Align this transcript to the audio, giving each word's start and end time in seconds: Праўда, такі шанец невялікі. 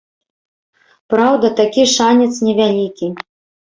Праўда, 1.15 1.53
такі 1.63 1.87
шанец 1.95 2.29
невялікі. 2.51 3.17